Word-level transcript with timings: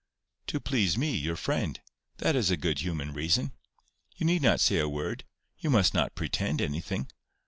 "To 0.47 0.59
please 0.59 0.97
me, 0.97 1.15
your 1.15 1.35
friend. 1.35 1.79
That 2.17 2.35
is 2.35 2.49
a 2.49 2.57
good 2.57 2.79
human 2.79 3.13
reason. 3.13 3.51
You 4.15 4.25
need 4.25 4.41
not 4.41 4.59
say 4.59 4.79
a 4.79 4.89
word—you 4.89 5.69
must 5.69 5.93
not 5.93 6.15
pretend 6.15 6.59
anything. 6.59 7.07